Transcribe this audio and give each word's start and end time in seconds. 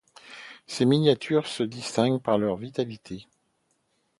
Ses 0.65 0.85
miniatures 0.87 1.45
se 1.45 1.61
distinguent 1.61 2.23
par 2.23 2.39
leur 2.39 2.57
vitalité. 2.57 3.27